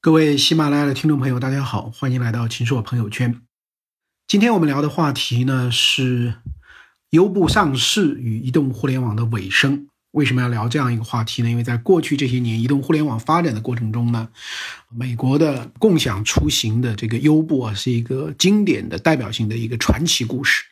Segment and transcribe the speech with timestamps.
[0.00, 3.42] 各位喜马拉雅的听众朋友，大家好，欢迎来到秦朔朋友圈。
[4.28, 6.34] 今天我们聊的话题呢是
[7.10, 9.88] 优步上市与移动互联网的尾声。
[10.12, 11.50] 为什么要聊这样一个话题呢？
[11.50, 14.28] 因为在过去这些年移动互联网发展的过程中呢，
[14.88, 20.62] 美国的共享出行的这个优步啊，是一个经典的代表性的一个传奇故事。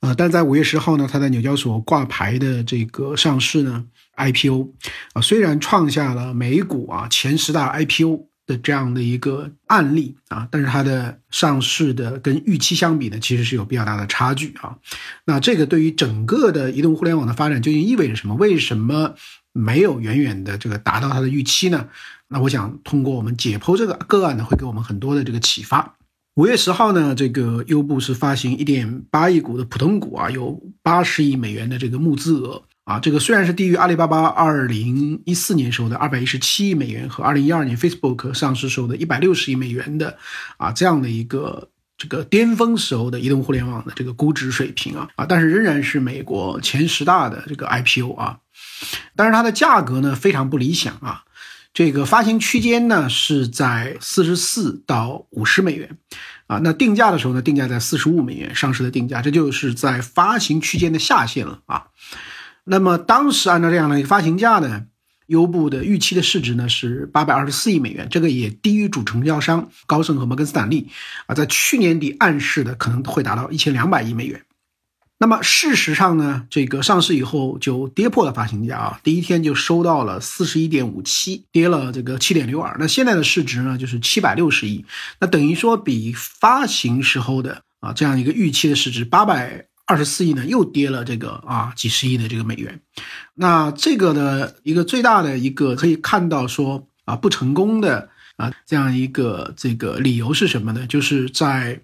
[0.00, 3.86] 呃，但在五月十号呢，它在纽交所挂牌的这个上市呢
[4.16, 4.72] ，IPO
[5.12, 8.26] 啊，虽然创下了美股啊前十大 IPO。
[8.46, 14.78] 的这样的一个案例啊，但是它的上市的跟预期相比呢，其实是有比较大的差距啊。
[15.24, 18.34] 那这个对于整个的移动互联网的发展究竟意味着什么？
[18.36, 19.14] 为什么
[19.52, 21.88] 没有远远的这个达到它的预期呢？
[22.28, 25.96] 那我想通过我们解剖这个个案呢，会给我们很多的这个启发。
[26.34, 32.62] 五月十号呢，这个优步是发行一点八亿股的普通股啊，有八十亿美元的这个募资额。
[32.86, 40.16] 啊，这个虽然是低于阿里巴巴二零一四年时候的二百一十七亿美元和二零一二年 Facebook 上市时候的一百六十亿美元的
[40.56, 48.38] 啊这样的一个这个巅峰时候的移动互联网的这个估值水平啊啊，但是仍然是美国前十大的这个 IPO 啊，
[49.16, 51.24] 但是它的价格呢非常不理想啊，
[51.74, 55.98] 这个发行区间呢是在四十四到五十美元
[56.46, 61.86] 啊，那定价的时候呢定价在四十五美元上市的定价，这就是在发行区间的下限了啊。
[62.68, 64.86] 那么当时按照这样的一个发行价呢，
[65.28, 70.88] 优步的预期的市值呢是八百二十四亿美元，这个也低于主承销商高盛和摩根斯坦利
[71.26, 74.42] 啊，在去年底暗示的可能会达到一千两百亿美元。
[75.18, 82.76] 那么事实上呢，这个上市以后就跌破了发行价啊，第一天就收到了四十一点五七，跌了这个七点六二。
[82.80, 84.84] 那现在的市值呢就是七百六十亿，
[85.20, 89.65] 那等于说比发行时候的啊这样一个预期的市值八百。
[89.86, 92.80] 二十四亿呢，又跌了这个啊几十亿的这个美元，
[93.34, 100.84] 那这个的一个最大的一个可以看到说啊不成功的啊这样一个这个理由是什么呢？
[100.88, 101.80] 就是在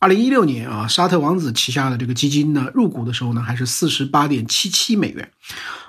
[0.00, 5.30] 二零一六年啊沙特王子旗下的这个基金呢入股的时候呢还是四十八点七七美元，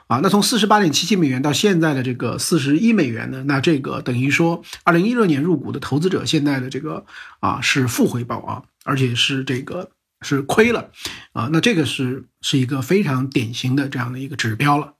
[0.05, 7.03] 啊那从四十八点七七美元到现在的这个四十一美元呢，那这个等于说二零一六年入股的投资者现在的这个
[7.39, 9.89] 啊是负回报啊，而且是这个。
[10.25, 10.89] 是亏了，
[11.33, 14.95] 啊，那这个是是一个非常典型的这样的一个指标了，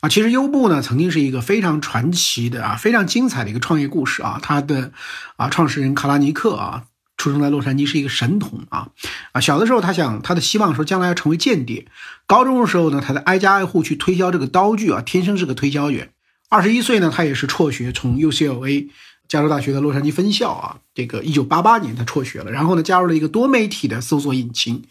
[0.00, 4.92] 啊，其实优步呢曾经是一个非常传奇的啊，非常精彩的一个创业故事啊，他的
[5.36, 6.84] 啊创始人卡拉尼克啊，
[7.16, 8.88] 出生在洛杉矶是一个神童啊，
[9.32, 11.86] 啊，小的时候他想他的希望说将来要成为间谍，
[12.26, 16.12] 高中的时候呢，他在挨家挨户去推销这个刀具啊，天生是个推销员，
[16.48, 18.88] 二十一岁呢，他也是辍学从 UCLA。
[19.28, 24.84] 加州大学的洛杉矶分校啊，这个一九八八年他辍学了，然后呢加入了一个多媒体的搜索引擎，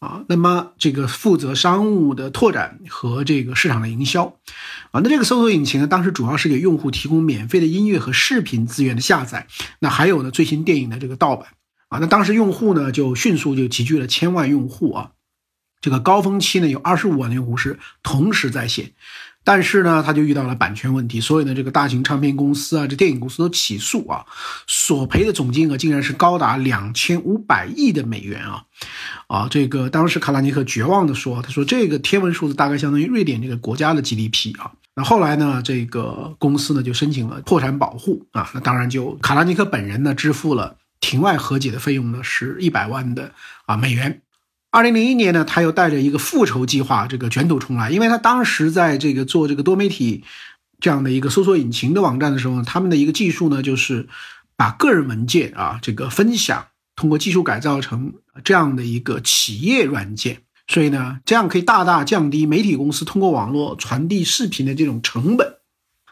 [0.00, 4.36] 啊，那么这个负责商务的拓展和这个市场的营销，
[4.90, 9.46] 啊，那这个搜索引擎呢，当时主要是给用户提供免费的音乐和视频资源的下载，
[9.78, 11.48] 那还有呢最新电影的这个盗版，
[11.88, 15.12] 啊，那当时用户呢就迅速就集聚了千万用户啊，
[15.80, 18.92] 这个高峰期呢有二十五万用户是同时在线。
[19.42, 24.24] 但是呢，他就遇到了版权问题，所以呢，这个大型唱片公司啊，这电影公司都起诉啊，
[24.66, 28.64] 索赔的总金额竟然是高达两千五百亿的美元啊！
[29.28, 43.32] 啊，这个当时卡拉尼克绝望的说：“他说这个天文数字大概相当于瑞典这个国家的 GDP 啊。”那后来呢，这个公司呢就申请了破产保护啊，那当然就卡拉尼克本人呢支付了庭外和解的费用呢是一百万的
[43.66, 44.20] 啊美元。
[44.72, 47.90] 二零零一年呢，他又带着一个复仇计划，这个卷土重来。
[47.90, 50.22] 因为他当时在这个做这个多媒体
[50.78, 54.08] 这样的一个搜索引擎的网站的时候呢，他们的一个技术呢，就是
[54.56, 58.14] 把个人文件啊这个分享，通过技术改造成
[58.44, 60.42] 这样的一个企业软件。
[60.68, 65.56] 所以呢，这样可以大大降低媒体公司通过网络传递视频的这种成本。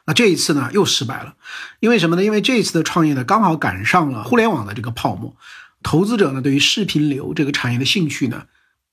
[0.05, 1.35] 那这一次呢，又失败了，
[1.79, 2.25] 因为什么呢？
[2.25, 5.37] 因为这一次的创业呢，刚好赶上了互联网的这个泡沫。
[5.83, 8.47] 投资者呢，对于视频流这个产业的兴趣呢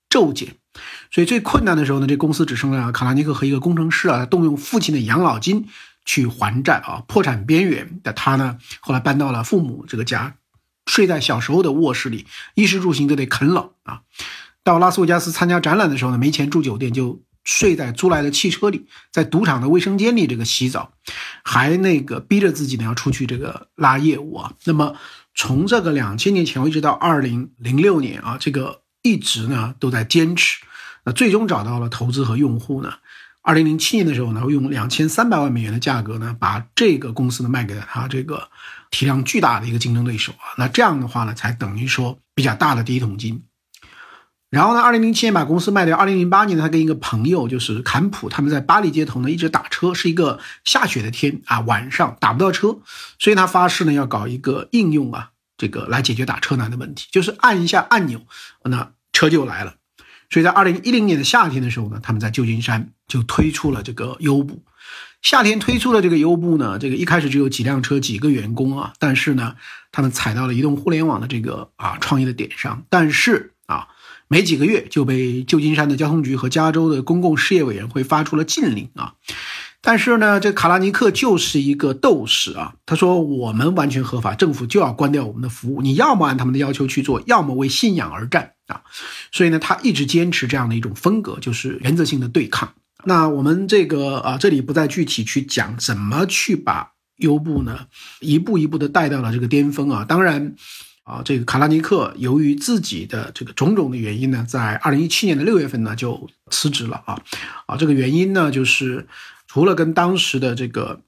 [0.08, 0.54] 骤减，
[1.10, 5.66] 所以最困难的时候呢，这公司只剩了卡拉尼克和一个工程师啊，动用父亲的养老金
[6.04, 10.36] 去还债啊，破产边缘的他呢，后来搬到了父母这个家，
[10.86, 14.02] 睡在小时候的卧室里，衣食住行都得啃老啊。
[14.62, 20.92] 到拉斯维加斯参加展览的时候呢，没钱住酒店，就睡在租来的汽车里，在赌场的卫生间里这个洗澡，
[21.42, 24.94] 还那个逼着自己呢要出去这个拉业务啊，那么。
[25.38, 30.64] 从这个两千年前一直到二零零六年啊，这个一直呢都在坚持，
[31.04, 32.94] 那最终找到了投资和用户呢。
[33.42, 38.48] 二零零七年的时候呢，用两千三百万美元的价格呢，把这个公司呢卖给了他这个
[38.90, 40.56] 体量巨大的一个竞争对手啊。
[40.56, 43.42] 那这样的话呢，才等于说比较大的第一桶金。
[44.48, 45.96] 然后呢，二零零七年把公司卖掉。
[45.96, 52.78] 二零零八年，他跟一个朋友就是坎普，他们在巴黎街头呢一直打车，是一个下雪的天啊，晚上打不到车，
[53.18, 58.20] 所以他发誓呢要搞一个应用啊，这个来解决打车难的问题，就是按一下按钮，
[58.62, 59.74] 那车就来了。
[60.30, 64.62] 所以在二零一零年的夏天的时候呢，他们在旧金山就推出了这个优步。
[65.22, 69.56] 夏天推出的这个优步呢，这个一开始只有几辆车、几个员工啊，但是呢，
[69.90, 73.88] 他们踩到了移动互联网的这个啊创业的点上，但是啊，
[74.28, 79.14] 没几个月就被旧金山的交通局和加州的公共事业委员会发出了禁令啊。
[79.82, 88.82] 但是呢，这卡拉尼克就是一个斗士啊，他说我们完全合法，政府就要关掉我们的服务，你要么按他们的要求去做，要么为信仰而战啊。
[89.30, 92.74] 所以呢，他一直坚持这样的一种风格，就是原则性的对抗。
[93.04, 97.86] 那我们这个啊，这里不再具体去讲怎么去把优步呢
[98.18, 100.04] 一步一步的带到了这个巅峰啊。
[100.04, 100.56] 当然
[101.06, 107.18] 啊，这个卡拉尼克由于自己的这个种种的原因呢，在二零一七年的六月份呢就辞职了啊
[107.64, 109.06] 啊，这个原因呢就是
[109.46, 111.00] 除了跟当时的这个。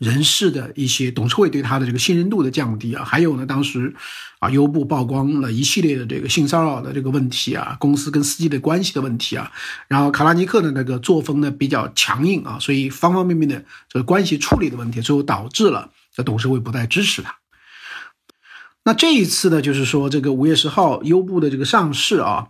[0.00, 3.94] 人事的一些董事会对他的这个信任度的降低啊，还有呢，当时
[4.38, 9.52] 啊，优步曝光了一系列的这个性骚扰的这个问题啊，公司跟司机的关系的问题啊，
[9.88, 17.36] 然后卡拉尼克的那个作风呢比较强硬啊，所以方方面面的这个关系处理的问题，最后导致了这董事会不再支持他。
[18.84, 22.48] 那这一次呢，就是说这个五月十号优步的这个上市啊。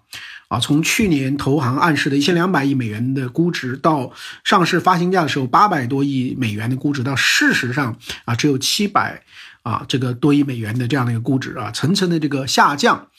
[0.50, 4.12] 啊，从去年投行暗示的一千两百亿美元的估值，到
[4.43, 9.23] 上市发行价的时候八百多亿美元的估值，到事实上啊只有七百
[9.62, 13.11] 啊这个多亿美元的这样的一个估值啊，层层的这个下降，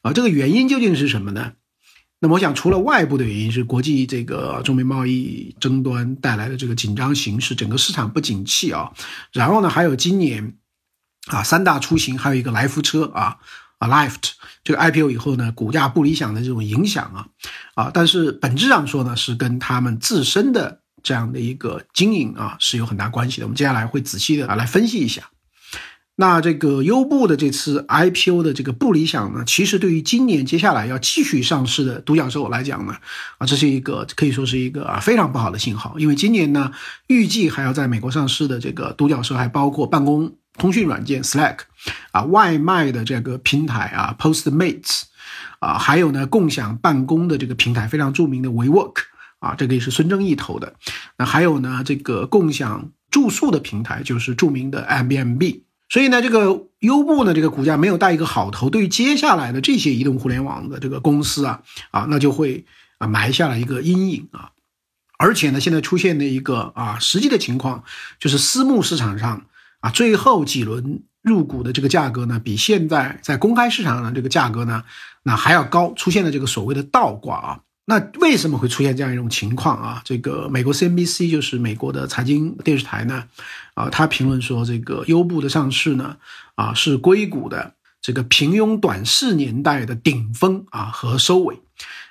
[0.00, 1.52] 啊，这个原因究竟是什么呢？
[2.20, 8.90] 那么我想，除了外部的原因，是国际这个中美贸易争端带来的这个紧张形势，整个市场不景气啊，
[9.34, 10.54] 然后呢，还有今年
[11.28, 13.38] 啊三大出行，还有一个来福车啊。
[13.80, 14.32] 啊，Lift
[14.64, 17.28] 这个 IPO 以后呢，股价不理想的这种影响啊，
[17.76, 23.46] 啊，但是本质上说呢，是跟他们自身的这样的一个经营啊是有很大关系的。
[23.46, 25.30] 我们接下来会仔细的啊来分析一下。
[26.16, 32.96] 那这个优步的这次 IPO 的这个不理想呢，其实对于今年接下来要继续上市的独角兽来讲呢，
[33.38, 36.72] 啊，这是一个可以说是一个啊非常不好的信号，因为今年呢
[37.06, 40.34] 预计还要在美国上市的这个独角兽还包括办公。
[40.58, 41.60] 通讯软件 Slack，
[42.10, 45.02] 啊，外卖的这个平台啊，Postmates，
[45.60, 48.94] 啊，还有呢，共享办公的这个平台非常著名的 WeWork，
[49.38, 50.74] 啊，这个也是孙正义投的。
[51.16, 55.62] 那还有呢，这个共享住宿的平台就是著名的 Airbnb。
[55.88, 61.62] 所以呢，这个优步呢，这个股价没有带一个好头，对于接下来的这些移动互联网的这个公司啊，
[61.92, 62.66] 啊，那就会
[62.98, 64.50] 啊埋下了一个阴影啊。
[65.18, 67.84] 而且呢，现在出现的一个啊实际的情况，
[68.20, 69.46] 就是私募市场上。
[69.80, 74.84] 啊，最后几轮入股的这个价格呢，比现在在公开市场上的这个价格呢，
[75.22, 77.60] 那还要高，出现了这个所谓的倒挂啊。
[77.84, 80.02] 那为什么会出现这样一种情况啊？
[80.04, 83.24] 这个美国 CNBC 就是美国的财经电视台呢，
[83.74, 86.16] 啊，他评论说，这个优步的上市呢，
[86.54, 87.72] 啊，是硅谷的
[88.02, 91.62] 这个平庸短视年代的顶峰啊和收尾，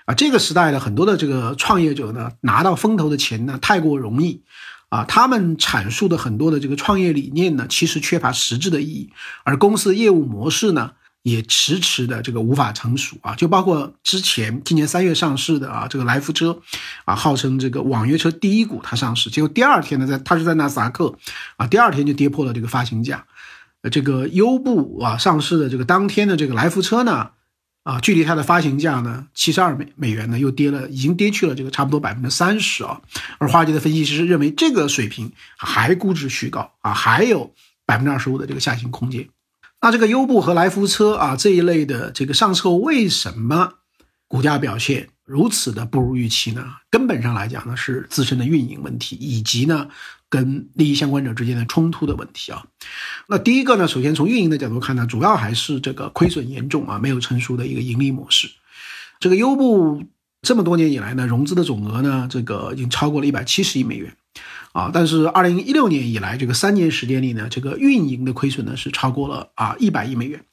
[0.05, 4.41] 啊，这个时代的很多的这个创业者呢，拿到风投的钱呢，太过容易。
[4.89, 9.09] 啊，他们阐述的很多的这个创业理念呢，其实缺乏实质的意义，
[9.43, 10.91] 而公司的业务模式呢，
[11.23, 13.35] 也迟迟的这个无法成熟啊。
[13.35, 16.61] 就包括之前今年三月上市的啊，这个来福车，
[17.03, 21.13] 啊，号称这个网约车第一股，它上市，结果第二天呢，在它是在纳斯达克，
[21.57, 23.25] 啊，第二天就跌破了这个发行价。
[23.91, 27.31] 这个优步啊上市的这个当天的这个来福车呢。
[27.87, 32.99] 啊，距离它的发行价呢，七十二美美元呢，又跌了，已经跌去了这个差不多百分之三十啊。
[33.37, 37.53] 而华尔街的分析师认为，这个水平还估值虚高啊，还有
[37.85, 39.29] 百分之二十五的这个下行空间。
[39.79, 43.75] 那这个优步和来福车啊这一类的这个上车，为什么
[44.27, 45.07] 股价表现？
[45.23, 46.65] 如此的不如预期呢？
[46.89, 49.87] 根本上来讲呢，是自身的运营问题，以及呢，
[50.29, 52.65] 跟利益相关者之间的冲突的问题啊。
[53.27, 58.49] 那第一个呢，首先从运营的角度看呢，主要还是这个亏损严重啊，没有成熟的一个盈利模式。
[59.19, 60.03] 这个优步
[60.41, 64.15] 这么多年以来呢，融资的总额呢，这个已经超过了一百七十亿美元。
[64.73, 70.43] 啊，但是二零一六年以来，这个三年时间里呢，这个运营的亏损呢是超过了啊一百亿美元，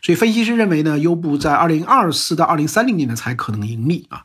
[0.00, 4.24] 所以分析师认为呢，优步在二零二四到二零三零年呢才可能盈利啊，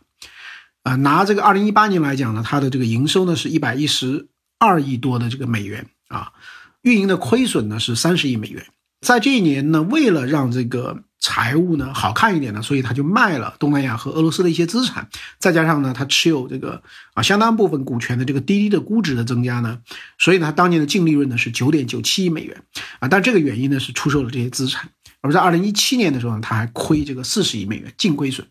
[0.83, 6.33] 啊，拿这个二零一八年来讲呢，它的这个营收呢是一百一十二亿多的这个美元啊，
[6.81, 8.65] 运营的亏损呢是三十亿美元，
[9.01, 11.03] 在这一年呢，为了让这个。
[11.21, 16.81] 财务呢好看一点呢，所以他就卖了东南亚和俄罗斯的一些资产，再加上呢他持有这个
[17.13, 19.79] 啊相当部分股权的这个滴滴的估值的增加呢，
[20.17, 22.63] 所以呢他当年的净利润呢是九点九七亿美元
[22.99, 24.89] 啊，但这个原因呢是出售了这些资产，
[25.19, 28.47] 而在二零一七年的时候呢他还亏这个四十亿美元净亏损。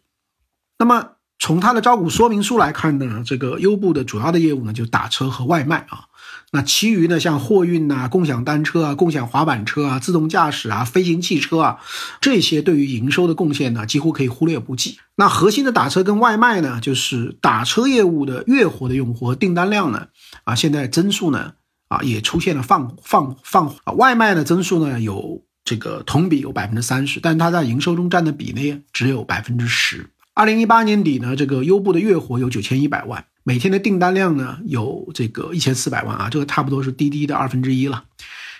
[0.78, 6.06] 那么从它的招股说明书来看呢，这个优步的主要的业务呢就打车和外卖啊。
[6.50, 11.78] 那其余呢，像货运呐、共享单车啊、共享滑板车啊、自动驾驶啊、飞行汽车啊，
[12.20, 14.98] 这些对于营收的贡献呢，几乎可以忽略不计。
[15.16, 20.08] 那核心的打车跟外卖呢，就是打车业务的月活的用户和订单量呢，
[20.44, 21.52] 啊，现在增速呢，
[21.88, 23.92] 啊，也出现了放放放啊。
[23.92, 30.10] 外卖的增速呢，有这个同比有百分之三十，但它在营收中占的比呢，只有百分之十。
[30.38, 33.24] 二零一八年底呢，这个优步的月活有九千一百万。
[33.42, 38.04] 每天的订单量呢有这个一千四百万啊，这个差不多是滴滴的二分之一了，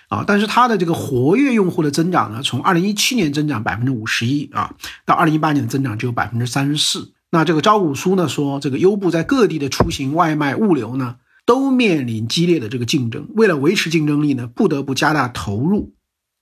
[0.09, 7.13] 啊，但是它的这个活跃用户的增长呢，从二零一七年增长百分之五十一啊，到二零一八年的增长只有百分之三十四。
[7.29, 15.93] 那这个招股书呢说，这个优步在各地的出行、外卖、物流呢都面临激烈的这个竞争，为了维持竞争力呢，不得不加大投入，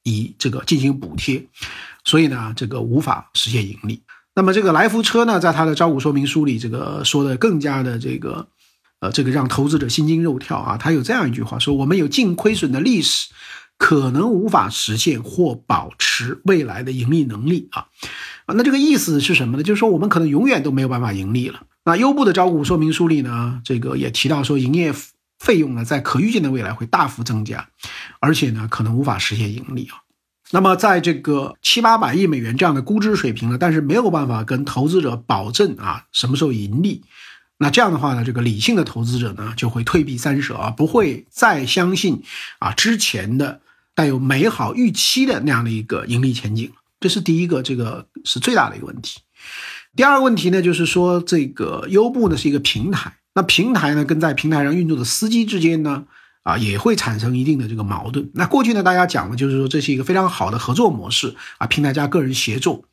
[0.01, 1.45] 以这个进行补贴，
[2.03, 4.01] 所以呢，这个无法实现盈利。
[4.37, 8.47] 那么这个来福车呢，在它的招股说明书里，这个说的更加的这个，
[8.99, 10.77] 呃，这个让投资者心惊肉跳啊。
[10.77, 13.29] 他有这样一句话说：“我们有净亏损的历史，
[13.79, 17.87] 可能无法实现或保持未来的盈利能力啊。”
[18.45, 19.63] 啊，那这个意思是什么呢？
[19.63, 21.63] 就是说我们可能永远都没有办法盈利了。
[21.83, 24.93] 那优步的招股说明书里呢，这个也提到说，营业
[25.39, 27.69] 费用呢，在可预见的未来会大幅增加，
[28.19, 30.05] 而且呢，可能无法实现盈利啊。
[30.51, 37.03] 那么，在这个七八百亿美元这样的估值水平呢，但是没有办法跟投资者保证啊什么时候盈利，
[37.57, 42.23] 那这样的话呢，这个理性的投资者呢就会退避三舍啊，不会再相信
[42.59, 43.59] 啊之前的
[43.93, 46.71] 带有美好预期的那样的一个盈利前景。
[47.01, 49.19] 这是第一个，这个是最大的一个问题。
[49.97, 56.05] 第二个问题呢，就是说这个优步呢是一个平台，那平台呢跟在平台上运作的司机之间呢。
[56.47, 58.31] 啊，也会产生一定的这个矛盾。
[58.33, 62.85] 那过去呢，大家讲的就是说这是一个非常好的合作模式啊，平台加个人协作，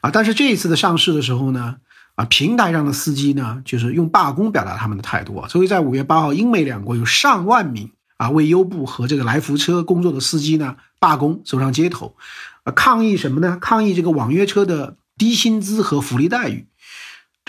[0.00, 1.78] 啊，但是这一次的上市的时候呢，
[2.14, 5.48] 啊，平台上的司机呢，就是用罢工表达他们的态度啊。
[5.48, 12.14] 所以在五月八号，英美两国有上万名啊为优步和这个来福车工作的司机呢罢工，走上街头，
[12.62, 13.58] 啊，抗议什么呢？
[13.60, 16.68] 抗议这个网约车的低薪资和福利待遇。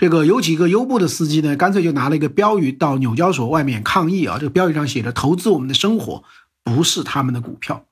[0.02, 4.36] 这个有几个优步的司机呢，干脆就拿了一个标语到纽交所外面抗议啊！
[4.36, 6.24] 这个标语上写着“投资我们的生活，
[6.64, 7.84] 不是他们的股票”。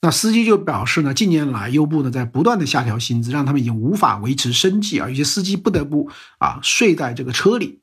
[0.00, 5.08] 那司机就表示呢，近年来优步呢在不断的下调薪资，让他们已经无法维持生计啊！
[5.08, 7.80] 有些司机不得不啊睡在这个车里。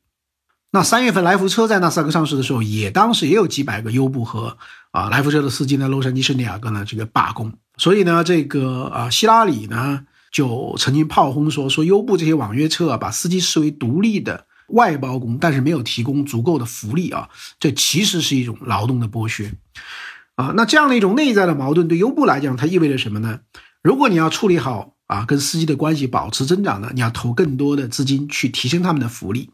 [0.71, 4.57] 那三月份来福车在纳斯达克上市的时候，也当时也有几百个优步和
[4.91, 7.51] 啊来福车的司机呢，洛杉矶圣地亚哥呢这个罢工。
[7.75, 10.05] 所以呢，这个啊希拉里呢。
[10.31, 17.27] 就曾经炮轰说说优步这些网约车啊，把司机视为独立的外包工，但是没有提供足够的福利啊，
[17.59, 19.53] 这其实是一种劳动的剥削
[20.35, 20.53] 啊。
[20.55, 23.41] 那这样的一种内在的矛盾，对优步来讲，它意味着什么呢？
[23.83, 29.49] 如果你要处理好啊，跟司机的关系保持增长呢，你要投更多的资金去提升他们的福利。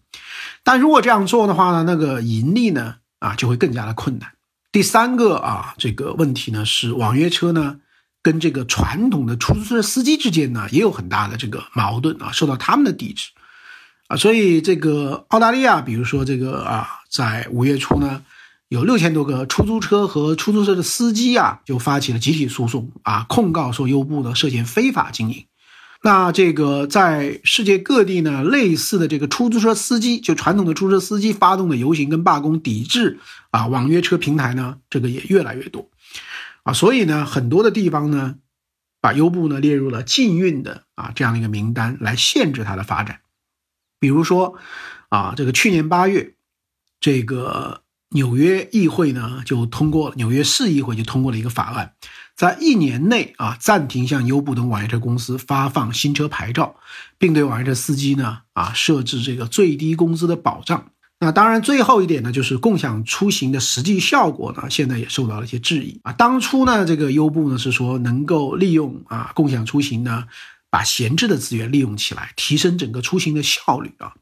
[0.63, 4.33] 但如果这样做的话呢，那个盈利呢啊就会更加的困难。
[4.71, 7.79] 第三个啊这个问题呢是网约车呢。
[8.27, 13.29] 跟这个传统的出租车司机之间呢，也有很大的这个矛盾啊，受到他们的抵制
[14.09, 18.23] 啊，所以这个澳大利亚，比如说这个啊，在五月初呢，
[18.67, 25.45] 有六千多个出租车和出租车的司机啊，就发起了集体诉讼啊，控告说优步呢涉嫌非法经营。
[26.03, 33.19] 那这个在世界各地呢，类似的这个出租车司机，就传统的出租车司机发动的游行跟罢工，抵制
[33.51, 35.89] 啊网约车平台呢，这个也越来越多。
[36.67, 38.35] 啊，所以呢，很多的地方呢，
[38.99, 43.21] 把优步呢列入了禁运的啊这样的一个名单，来限制它的发展。
[44.01, 44.55] 比如说，
[45.07, 46.33] 啊，这个去年八月，
[46.99, 51.93] 这个纽约议会呢就通过，纽约市议会就通过了一个法案，
[52.35, 56.75] 在一年内啊暂停向优步等网约车公司发放新车牌照，
[57.17, 60.91] 并对网约车司机呢啊设置这个最低工资的保障。
[61.19, 66.13] 那当然，最后一点呢，就是共享出行的实际效果呢，现在也受到了一些质疑啊。
[66.13, 70.25] 当初呢，这个优步呢是说能够利用啊共享出行呢。
[70.77, 74.13] 把闲置的资源利用起来，提升整个出行的效率啊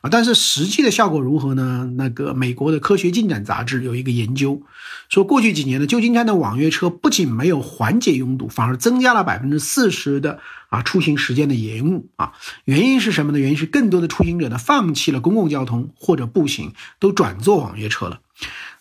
[0.00, 0.08] 啊！
[0.10, 1.92] 但是实际的效果如何呢？
[1.98, 4.62] 那个美国的科学进展杂志有一个研究，
[5.10, 10.40] 说过去几年的旧金山的网约车不仅没有缓解拥堵，反而增加了百分之四十的
[10.70, 12.32] 啊出行时间的延误啊！
[12.64, 13.38] 原因是什么呢？
[13.38, 18.20] 原因是更多的出行者呢放弃了公共交通或者步行，都转坐网约车了。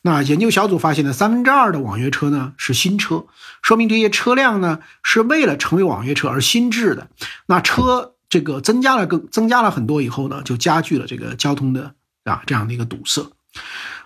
[0.01, 3.25] 那研究小组发现呢，三分之二的网约车呢是新车，
[3.62, 7.10] 说明这些车辆呢是为了成为网约车而新制的。
[7.48, 13.29] 那车这个增加了更增加了很多以后呢，就加剧了这个交通的啊这样的一个堵塞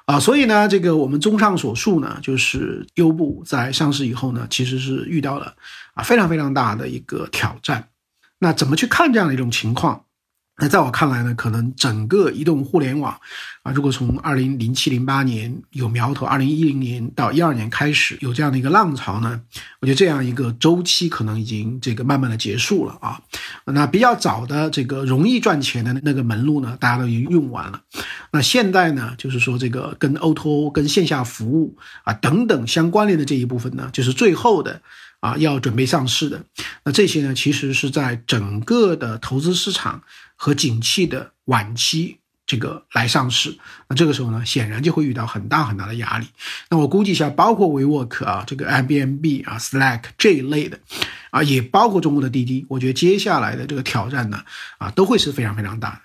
[0.05, 0.19] 啊。
[0.19, 5.53] 所以呢，这个我们综上所述呢，就是优步在上市以后呢，其实是遇到了
[5.93, 7.89] 啊非常非常大的一个挑战。
[8.39, 10.05] 那怎么去看这样的一种情况？
[10.59, 13.19] 那在我看来呢，可能整个移动互联网
[13.63, 19.41] 啊，如果从二零零七零八年有苗头，二零一零年到一二年开始有这样的一个浪潮呢，
[19.81, 23.19] 我觉得这样一个周期可能已经这个慢慢的结束了啊。
[23.65, 27.81] 那比较早的这个容易赚钱的那个门路呢，大家都已经用完了。
[28.31, 34.83] 那现在呢，就是说这个跟 O2O、跟线下服务啊等等相关联的这一部分呢，就是最后的。
[35.23, 36.43] 啊，要准备上市的，
[36.83, 40.03] 那这些呢，其实是在整个的投资市场
[40.35, 43.57] 和景气的晚期，这个来上市。
[43.87, 46.27] 那这个时候呢，显然就会遇到很大很大的压力。
[46.69, 50.77] 那我估计一下，包括 WeWork 啊，这个 Airbnb 啊，Slack 这一类的，
[51.31, 54.43] 啊，也包括中国的滴滴，我觉得接下来的这个挑战呢，
[54.77, 55.99] 啊，都会是非常非常大的。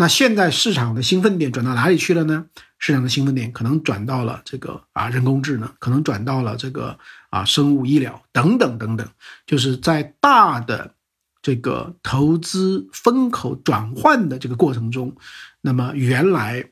[0.00, 2.46] 那现在市场的兴奋点转到哪里去了呢？
[2.78, 6.96] 市场的兴奋点可能转到了这个啊人工智能，可能转到了这个
[7.30, 9.08] 啊生物医疗等等等等，
[9.44, 10.94] 就是在大的
[11.42, 15.16] 这个投资风口转换的这个过程中，
[15.62, 16.64] 那么原来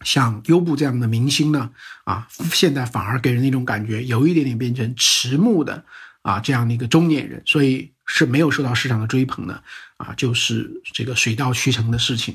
[0.00, 1.70] 像优步这样的明星呢，
[2.04, 5.84] 啊现在反而给人一种感觉，有一点点变成迟暮的
[6.22, 9.62] 啊这样的一个中年人，所以是没有受到市场的追捧的
[9.98, 12.34] 啊，就是这个水到渠成的事情。